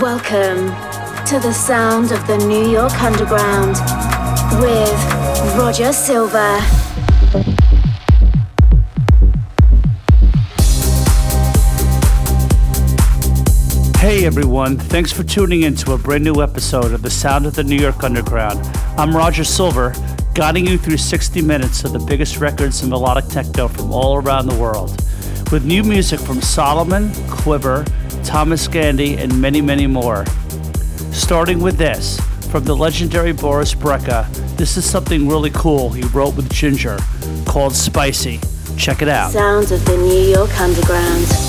Welcome 0.00 0.66
to 1.24 1.40
the 1.40 1.52
sound 1.52 2.12
of 2.12 2.26
the 2.26 2.36
New 2.36 2.70
York 2.70 2.92
Underground 3.02 3.76
with 4.60 5.56
Roger 5.56 5.90
Silver. 5.90 6.58
Hey 13.98 14.26
everyone, 14.26 14.76
thanks 14.76 15.12
for 15.12 15.22
tuning 15.22 15.62
in 15.62 15.74
to 15.76 15.92
a 15.92 15.98
brand 15.98 16.24
new 16.24 16.42
episode 16.42 16.92
of 16.92 17.00
The 17.00 17.10
Sound 17.10 17.46
of 17.46 17.54
the 17.54 17.64
New 17.64 17.78
York 17.78 18.04
Underground. 18.04 18.60
I'm 18.98 19.16
Roger 19.16 19.44
Silver, 19.44 19.94
guiding 20.34 20.66
you 20.66 20.76
through 20.76 20.98
60 20.98 21.40
minutes 21.40 21.84
of 21.84 21.92
the 21.92 22.00
biggest 22.00 22.36
records 22.36 22.82
in 22.82 22.90
melodic 22.90 23.26
techno 23.26 23.68
from 23.68 23.92
all 23.92 24.16
around 24.16 24.46
the 24.46 24.56
world. 24.56 24.90
With 25.50 25.64
new 25.64 25.82
music 25.82 26.20
from 26.20 26.38
Solomun, 26.38 27.14
Quivver, 27.30 27.86
Thomas 28.26 28.66
Gandey, 28.66 29.18
and 29.18 29.40
many, 29.40 29.60
many 29.60 29.86
more. 29.86 30.26
Starting 31.12 31.60
with 31.60 31.78
this, 31.78 32.20
from 32.50 32.64
the 32.64 32.74
legendary 32.74 33.32
Boris 33.32 33.72
Brejcha, 33.72 34.28
this 34.56 34.76
is 34.76 34.84
something 34.84 35.28
really 35.28 35.50
cool 35.50 35.90
he 35.90 36.02
wrote 36.08 36.34
with 36.34 36.52
Ginger 36.52 36.98
called 37.46 37.74
Spicy. 37.74 38.40
Check 38.76 39.00
it 39.00 39.08
out. 39.08 39.30
Sounds 39.30 39.70
of 39.70 39.84
the 39.84 39.96
New 39.96 40.32
York 40.32 40.58
Underground. 40.58 41.45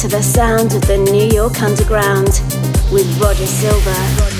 To 0.00 0.08
the 0.08 0.22
sound 0.22 0.72
of 0.72 0.80
the 0.86 0.96
New 0.96 1.26
York 1.26 1.60
Underground 1.60 2.40
with 2.90 3.06
Roger 3.20 3.44
Silver. 3.44 4.39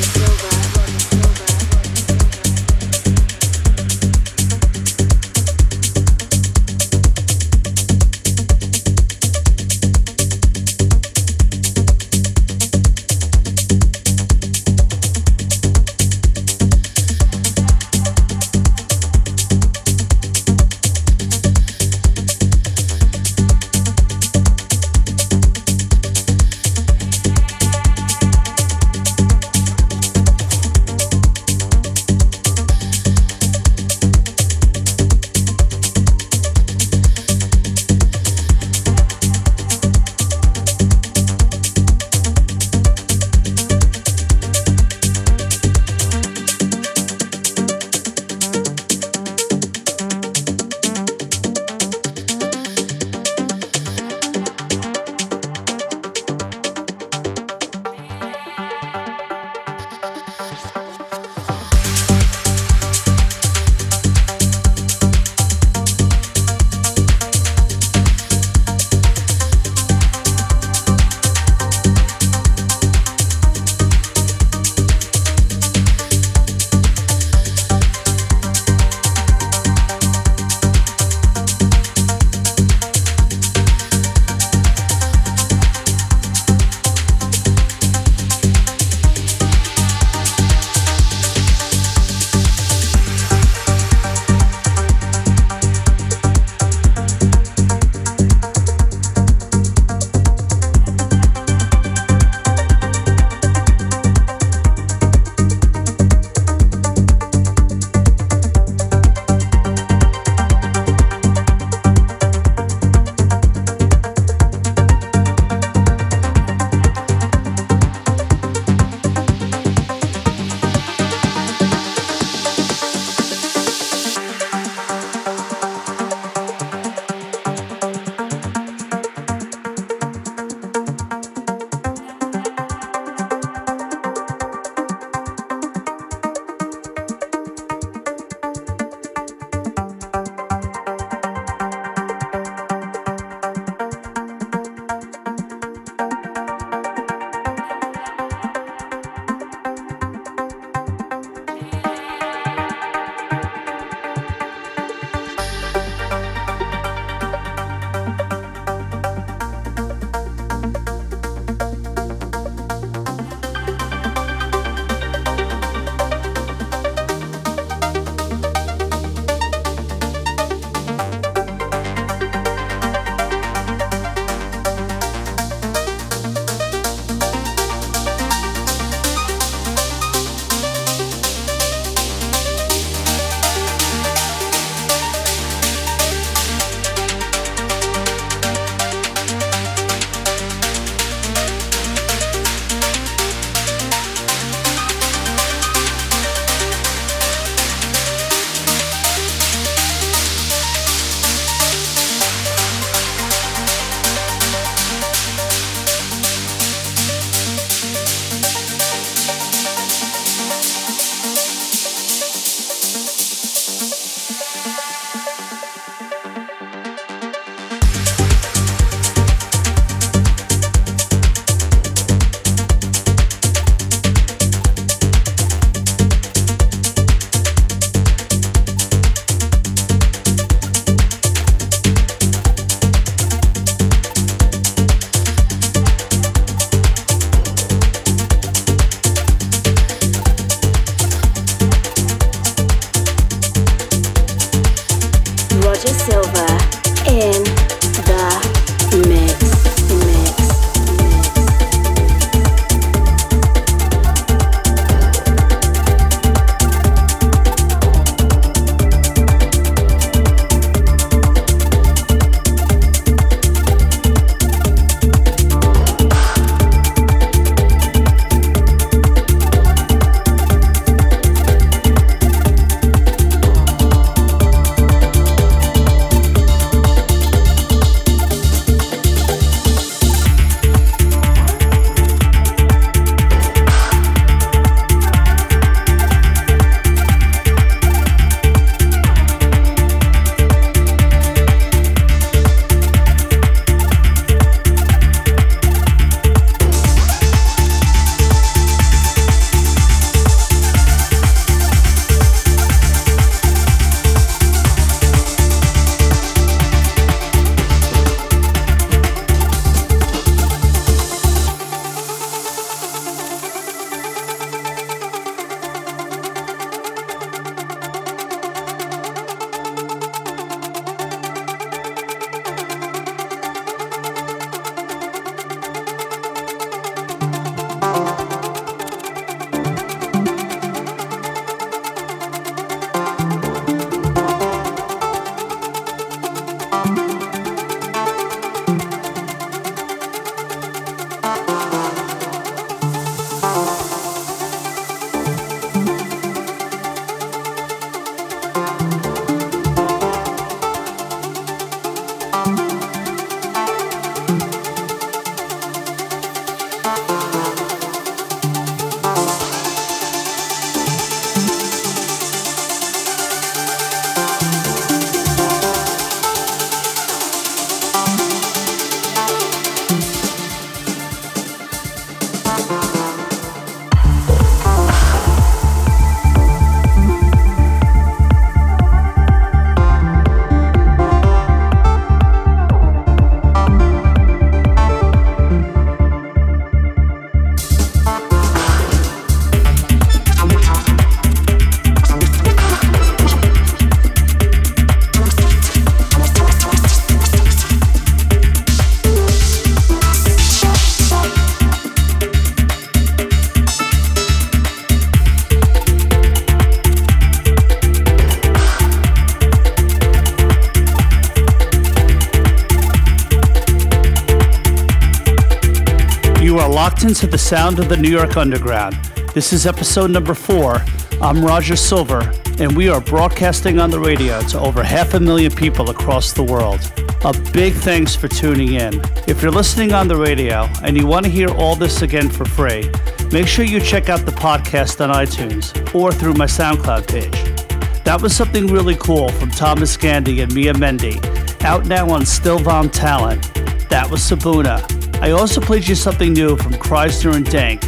Into 416.50 417.26
the 417.26 417.38
sound 417.38 417.78
of 417.78 417.88
the 417.88 417.96
New 417.96 418.10
York 418.10 418.36
Underground. 418.36 418.94
This 419.34 419.52
is 419.52 419.66
episode 419.66 420.10
number 420.10 420.34
four. 420.34 420.84
I'm 421.22 421.44
Roger 421.44 421.76
Silver, 421.76 422.30
and 422.58 422.76
we 422.76 422.88
are 422.88 423.00
broadcasting 423.00 423.78
on 423.78 423.90
the 423.90 424.00
radio 424.00 424.40
to 424.48 424.58
over 424.58 424.82
half 424.82 425.14
a 425.14 425.20
million 425.20 425.52
people 425.52 425.90
across 425.90 426.32
the 426.32 426.42
world. 426.42 426.80
A 427.24 427.32
big 427.52 427.72
thanks 427.72 428.16
for 428.16 428.26
tuning 428.26 428.74
in. 428.74 429.00
If 429.28 429.40
you're 429.40 429.52
listening 429.52 429.92
on 429.92 430.08
the 430.08 430.16
radio 430.16 430.68
and 430.82 430.96
you 430.96 431.06
want 431.06 431.24
to 431.24 431.30
hear 431.30 431.48
all 431.50 431.76
this 431.76 432.02
again 432.02 432.28
for 432.28 432.44
free, 432.44 432.90
make 433.30 433.46
sure 433.46 433.64
you 433.64 433.80
check 433.80 434.08
out 434.08 434.26
the 434.26 434.32
podcast 434.32 435.00
on 435.00 435.14
iTunes 435.14 435.94
or 435.94 436.12
through 436.12 436.34
my 436.34 436.46
SoundCloud 436.46 437.08
page. 437.08 438.04
That 438.04 438.20
was 438.20 438.34
something 438.34 438.66
really 438.66 438.96
cool 438.96 439.30
from 439.30 439.50
Thomas 439.52 439.96
Gandey 439.96 440.42
and 440.42 440.52
Mia 440.52 440.74
Mendy, 440.74 441.16
out 441.64 441.86
now 441.86 442.10
on 442.10 442.26
Stil 442.26 442.58
vor 442.58 442.88
Talent. 442.88 443.42
That 443.88 444.08
was 444.10 444.20
Sabuna. 444.20 444.99
I 445.22 445.32
also 445.32 445.60
played 445.60 445.86
you 445.86 445.94
something 445.94 446.32
new 446.32 446.56
from 446.56 446.72
Kreisner 446.72 447.34
and 447.34 447.44
Dank. 447.44 447.82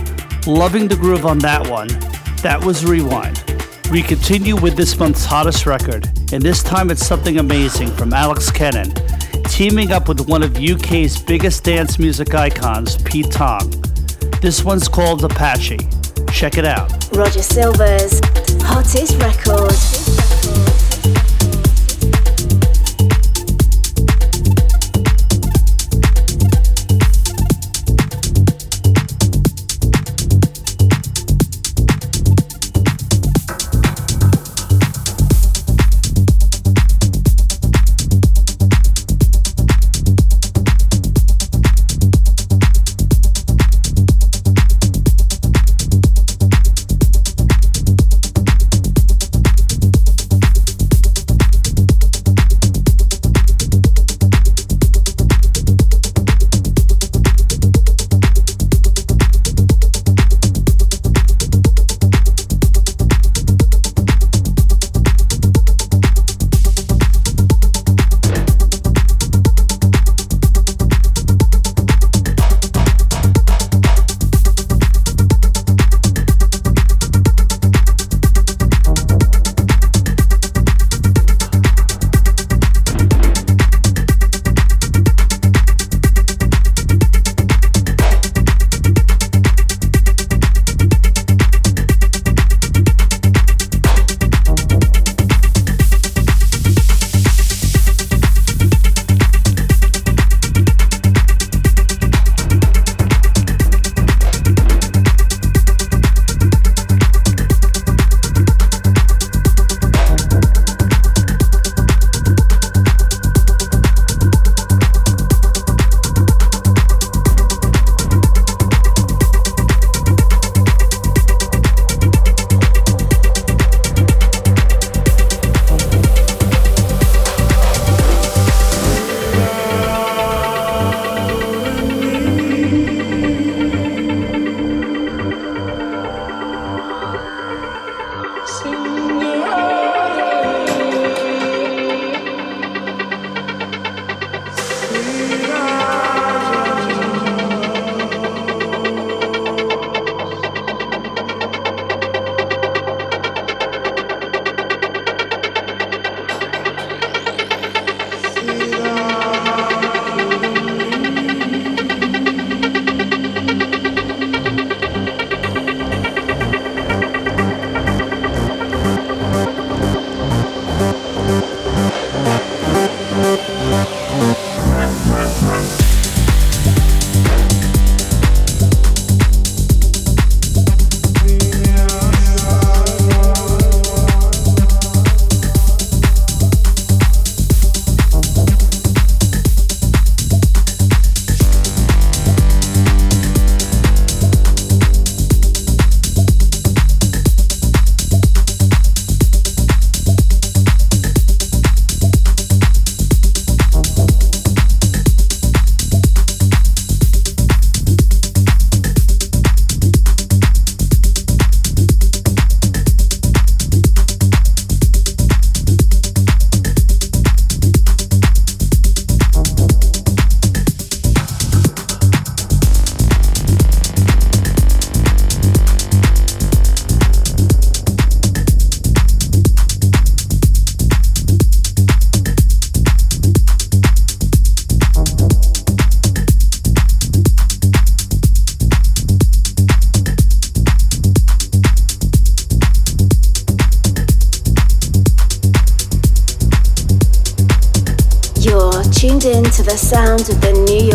Loving 0.47 0.87
the 0.87 0.97
groove 0.97 1.25
on 1.25 1.39
that 1.39 1.67
one. 1.67 1.89
That 2.43 2.63
was 2.63 2.85
Rewind. 2.85 3.43
We 3.91 4.03
continue 4.03 4.55
with 4.55 4.77
this 4.77 4.99
month's 4.99 5.25
hottest 5.25 5.65
record, 5.65 6.07
and 6.31 6.43
this 6.43 6.63
time 6.63 6.91
it's 6.91 7.07
something 7.07 7.39
amazing 7.39 7.89
from 7.89 8.13
Alex 8.13 8.51
Kennon, 8.51 8.93
teaming 9.45 9.93
up 9.93 10.09
with 10.09 10.29
one 10.29 10.43
of 10.43 10.59
UK's 10.59 11.23
biggest 11.23 11.65
dance 11.65 11.99
music 11.99 12.35
icons, 12.35 13.01
Pete 13.03 13.31
Tong. 13.31 13.71
This 14.43 14.63
one's 14.63 14.87
called 14.87 15.25
Apache. 15.25 15.79
Check 16.33 16.59
it 16.59 16.67
out. 16.67 16.91
Roger 17.17 17.43
Silver's 17.43 18.21
hottest 18.63 19.21
record. 19.23 19.73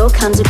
The 0.10 0.38
New 0.38 0.47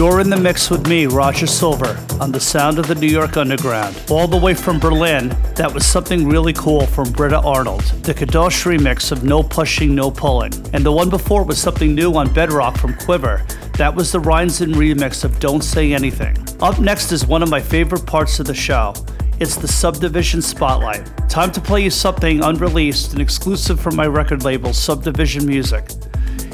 You're 0.00 0.20
in 0.20 0.30
the 0.30 0.36
mix 0.38 0.70
with 0.70 0.88
me, 0.88 1.04
Roger 1.04 1.46
Silver, 1.46 1.94
on 2.22 2.32
the 2.32 2.40
sound 2.40 2.78
of 2.78 2.86
the 2.86 2.94
New 2.94 3.06
York 3.06 3.36
Underground. 3.36 4.02
All 4.08 4.26
the 4.26 4.34
way 4.34 4.54
from 4.54 4.80
Berlin, 4.80 5.28
that 5.56 5.70
was 5.74 5.84
something 5.84 6.26
really 6.26 6.54
cool 6.54 6.86
from 6.86 7.12
Britta 7.12 7.38
Arnold, 7.40 7.82
the 8.02 8.14
Kadosh 8.14 8.64
remix 8.64 9.12
of 9.12 9.24
No 9.24 9.42
Pushing, 9.42 9.94
No 9.94 10.10
Pulling. 10.10 10.54
And 10.72 10.86
the 10.86 10.90
one 10.90 11.10
before 11.10 11.44
was 11.44 11.60
something 11.60 11.94
new 11.94 12.14
on 12.14 12.32
Bedrock 12.32 12.78
from 12.78 12.94
Quivver. 12.94 13.44
That 13.76 13.94
was 13.94 14.10
the 14.10 14.20
Reinzen 14.20 14.72
remix 14.72 15.22
of 15.22 15.38
Don't 15.38 15.62
Say 15.62 15.92
Anything. 15.92 16.34
Up 16.62 16.78
next 16.78 17.12
is 17.12 17.26
one 17.26 17.42
of 17.42 17.50
my 17.50 17.60
favorite 17.60 18.06
parts 18.06 18.40
of 18.40 18.46
the 18.46 18.54
show. 18.54 18.94
It's 19.38 19.56
the 19.56 19.68
Subdivision 19.68 20.40
Spotlight. 20.40 21.28
Time 21.28 21.52
to 21.52 21.60
play 21.60 21.84
you 21.84 21.90
something 21.90 22.42
unreleased 22.42 23.12
and 23.12 23.20
exclusive 23.20 23.78
from 23.78 23.96
my 23.96 24.06
record 24.06 24.44
label, 24.44 24.72
Subdivision 24.72 25.44
Music. 25.44 25.90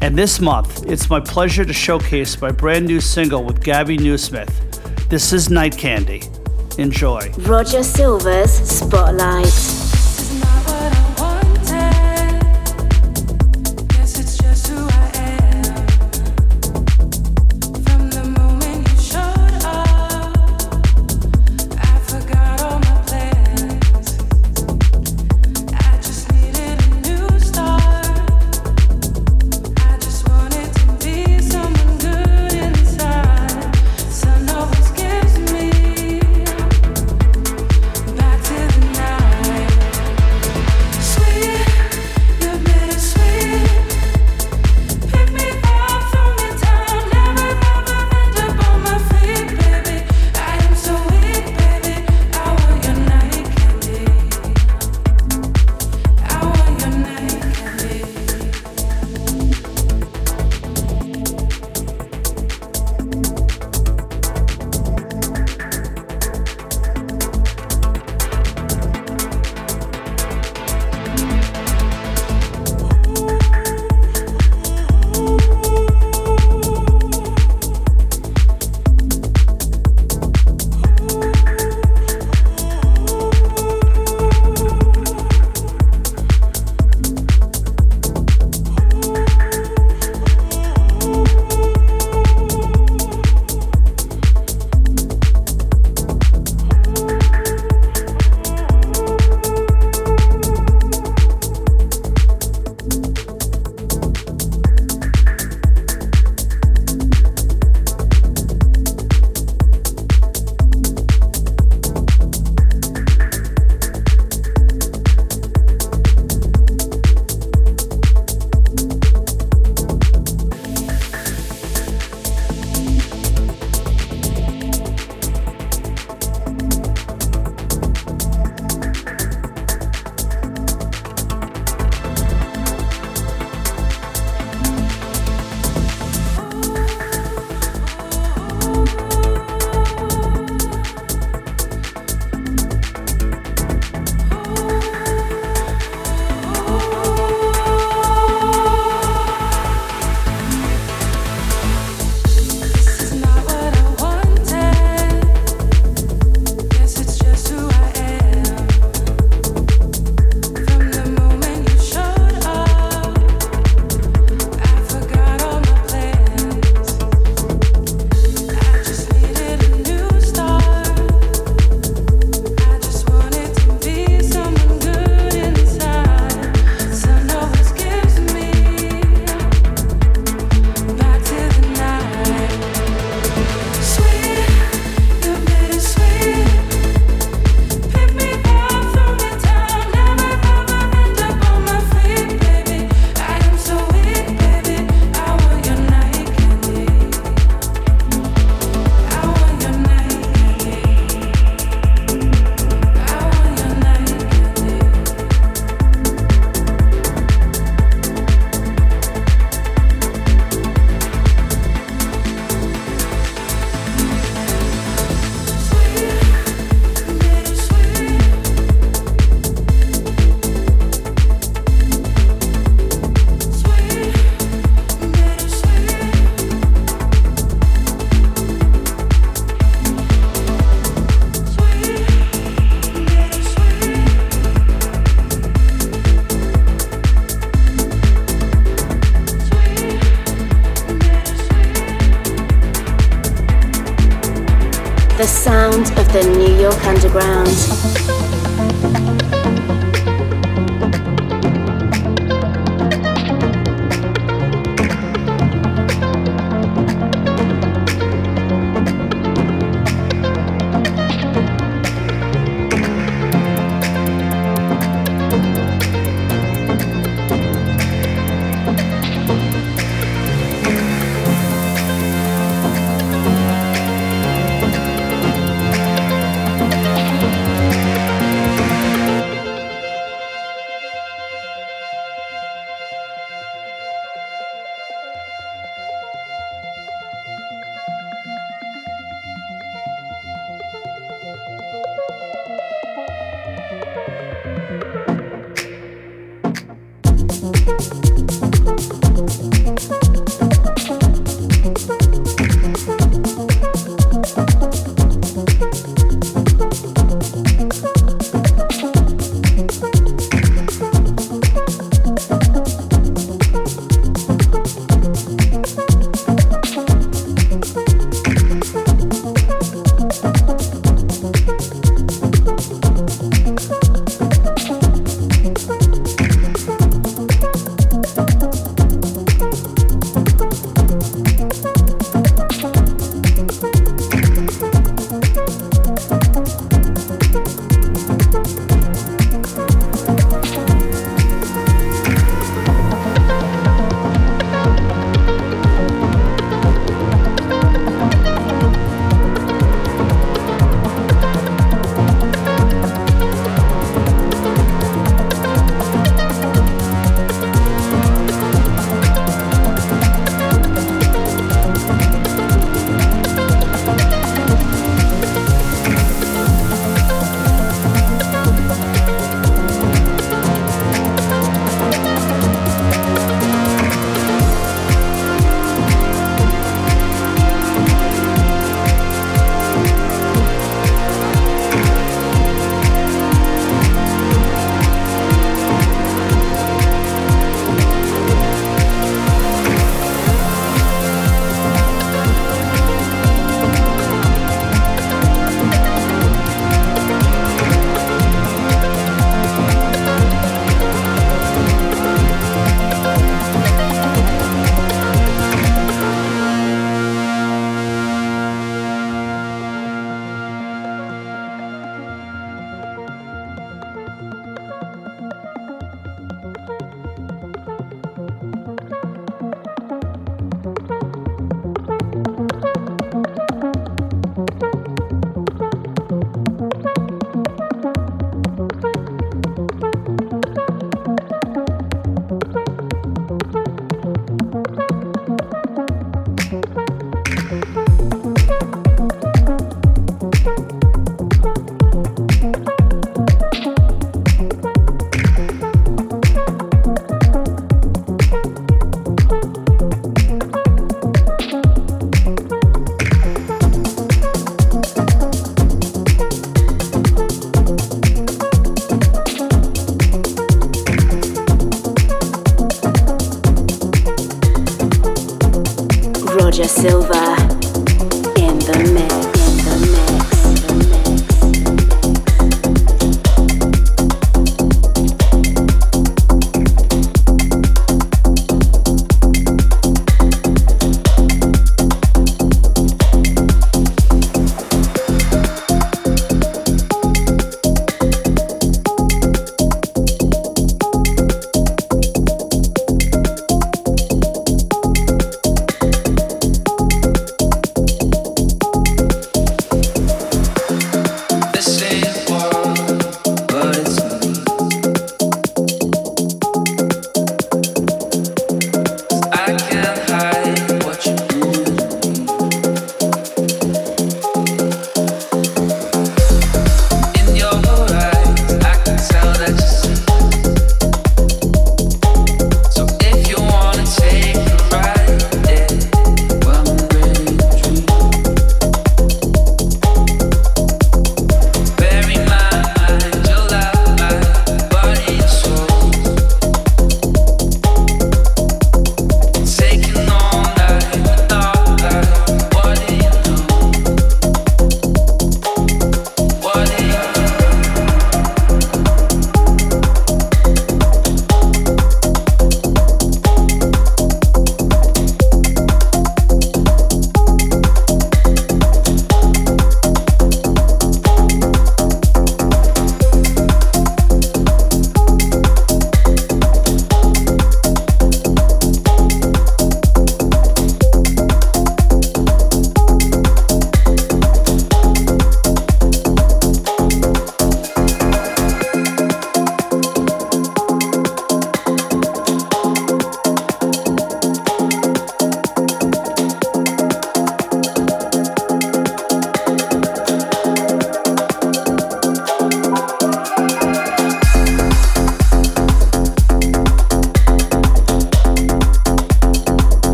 And 0.00 0.16
this 0.16 0.40
month, 0.40 0.86
it's 0.86 1.10
my 1.10 1.20
pleasure 1.20 1.64
to 1.64 1.72
showcase 1.72 2.40
my 2.40 2.52
brand 2.52 2.86
new 2.86 3.00
single 3.00 3.42
with 3.44 3.62
Gabby 3.62 3.96
Newsmith. 3.96 4.48
This 5.08 5.32
is 5.32 5.50
Night 5.50 5.76
Candy. 5.76 6.22
Enjoy. 6.78 7.32
Roger 7.38 7.82
Silver's 7.82 8.52
Spotlight. 8.52 9.77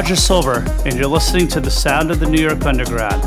Roger 0.00 0.16
Silver, 0.16 0.64
and 0.86 0.96
you're 0.96 1.06
listening 1.06 1.46
to 1.46 1.60
the 1.60 1.70
sound 1.70 2.10
of 2.10 2.20
the 2.20 2.26
New 2.26 2.40
York 2.40 2.64
Underground. 2.64 3.22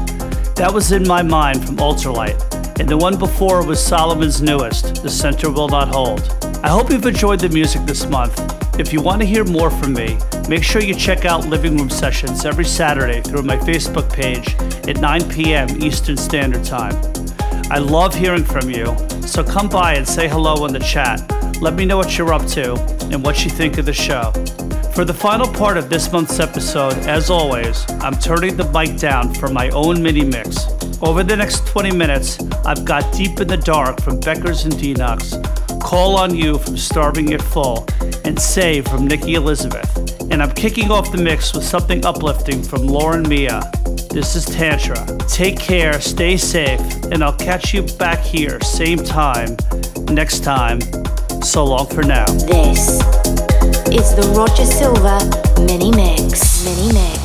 That 0.56 0.74
was 0.74 0.92
In 0.92 1.08
My 1.08 1.22
Mind 1.22 1.64
from 1.64 1.78
Ultralight, 1.78 2.80
and 2.80 2.90
the 2.90 2.98
one 2.98 3.16
before 3.16 3.64
was 3.64 3.80
Solomun's 3.80 4.42
newest, 4.42 5.04
The 5.04 5.10
Center 5.10 5.52
Will 5.52 5.68
Not 5.68 5.90
Hold. 5.90 6.36
I 6.64 6.70
hope 6.70 6.90
you've 6.90 7.06
enjoyed 7.06 7.42
the 7.42 7.50
music 7.50 7.86
this 7.86 8.08
month. 8.08 8.40
If 8.80 8.92
you 8.92 9.04
want 9.04 9.22
to 9.22 9.28
hear 9.28 9.44
more 9.44 9.70
from 9.70 9.94
me, 9.94 10.18
make 10.50 10.64
sure 10.64 10.82
you 10.82 10.96
check 10.96 11.26
out 11.26 11.46
Living 11.46 11.78
Room 11.78 11.92
Sessions 11.92 12.44
every 12.44 12.66
Saturday 12.66 13.22
through 13.22 13.44
my 13.44 13.58
Facebook 13.58 14.12
page 14.12 14.56
at 14.90 15.00
9 15.00 15.30
p.m. 15.30 15.70
Eastern 15.80 16.18
Standard 16.18 16.64
Time. 16.64 16.96
I 17.70 17.78
love 17.78 18.16
hearing 18.16 18.44
from 18.44 18.72
you, 18.72 18.98
so 19.22 19.44
come 19.44 19.70
by 19.70 19.94
and 19.94 20.08
say 20.08 20.28
hello 20.28 20.66
in 20.66 20.74
the 20.74 20.80
chat. 20.80 21.22
Let 21.62 21.76
me 21.76 21.86
know 21.86 21.98
what 21.98 22.18
you're 22.18 22.34
up 22.34 22.48
to 22.48 22.74
and 23.12 23.24
what 23.24 23.46
you 23.46 23.52
think 23.52 23.78
of 23.78 23.86
the 23.86 23.94
show. 23.94 24.34
For 24.94 25.06
the 25.06 25.14
final 25.14 25.52
part 25.52 25.78
of 25.78 25.90
this 25.90 26.12
month's 26.12 26.40
episode, 26.40 26.94
as 27.08 27.32
always, 27.32 27.84
I'm 28.02 28.14
turning 28.14 28.56
the 28.56 28.70
mic 28.72 28.96
down 29.00 29.34
for 29.34 29.48
my 29.48 29.70
own 29.70 30.04
mini 30.04 30.24
mix. 30.24 30.68
Over 31.02 31.24
the 31.24 31.36
next 31.36 31.66
20 31.66 31.96
minutes, 31.96 32.40
I've 32.64 32.86
got 32.86 33.12
Deep 33.12 33.40
in 33.40 33.48
the 33.48 33.58
Dark 33.58 34.02
from 34.02 34.20
Beckers 34.20 34.66
and 34.66 34.74
Denox, 34.76 35.82
Call 35.82 36.16
on 36.16 36.36
You 36.36 36.60
from 36.60 36.78
Starving 36.78 37.32
It 37.32 37.42
Full, 37.42 37.88
and 38.24 38.40
Save 38.40 38.88
from 38.88 39.08
Nikki 39.08 39.34
Elizabeth. 39.34 40.22
And 40.30 40.44
I'm 40.44 40.52
kicking 40.52 40.92
off 40.92 41.12
the 41.12 41.18
mix 41.18 41.56
with 41.56 41.64
something 41.64 42.06
uplifting 42.06 42.62
from 42.62 42.86
Lauren 42.86 43.28
Mia. 43.28 43.64
This 44.12 44.36
is 44.36 44.46
Tantra. 44.46 45.04
Take 45.28 45.58
care, 45.58 46.00
stay 46.02 46.38
safe, 46.38 46.80
and 47.06 47.24
I'll 47.24 47.36
catch 47.38 47.74
you 47.74 47.82
back 47.98 48.20
here, 48.20 48.62
same 48.62 49.00
time, 49.00 49.58
next 50.12 50.44
time. 50.44 50.82
So 51.42 51.66
long 51.66 51.88
for 51.88 52.04
now. 52.04 52.26
This 52.26 53.23
is 53.96 54.16
the 54.16 54.24
Roger 54.36 54.66
Silver 54.66 55.20
Mini 55.66 55.92
Mix. 55.92 56.66
Mini 56.66 56.92
Mix. 56.94 57.23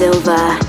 Roger 0.00 0.59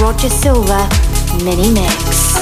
Roger 0.00 0.30
Silver 0.30 0.88
Mini 1.44 1.70
Mix. 1.74 2.40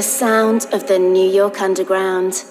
The 0.00 0.04
sound 0.04 0.66
of 0.72 0.88
the 0.88 0.98
New 0.98 1.28
York 1.28 1.60
Underground. 1.60 2.42